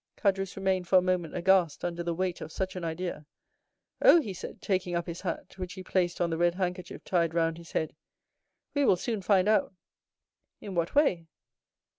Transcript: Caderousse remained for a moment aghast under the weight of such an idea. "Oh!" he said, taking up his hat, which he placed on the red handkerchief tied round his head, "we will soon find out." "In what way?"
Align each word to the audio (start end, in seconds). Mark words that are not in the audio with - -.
Caderousse 0.17 0.55
remained 0.55 0.87
for 0.87 0.97
a 0.97 1.01
moment 1.03 1.35
aghast 1.35 1.85
under 1.85 2.01
the 2.01 2.15
weight 2.15 2.41
of 2.41 2.51
such 2.51 2.75
an 2.75 2.83
idea. 2.83 3.27
"Oh!" 4.01 4.19
he 4.19 4.33
said, 4.33 4.59
taking 4.59 4.95
up 4.95 5.05
his 5.05 5.21
hat, 5.21 5.55
which 5.59 5.73
he 5.73 5.83
placed 5.83 6.19
on 6.19 6.31
the 6.31 6.39
red 6.39 6.55
handkerchief 6.55 7.03
tied 7.03 7.35
round 7.35 7.59
his 7.59 7.73
head, 7.73 7.95
"we 8.73 8.83
will 8.83 8.95
soon 8.95 9.21
find 9.21 9.47
out." 9.47 9.75
"In 10.59 10.73
what 10.73 10.95
way?" 10.95 11.27